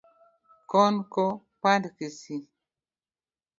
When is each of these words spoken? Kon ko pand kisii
Kon 0.69 0.95
ko 1.13 1.25
pand 1.61 1.83
kisii 1.97 2.45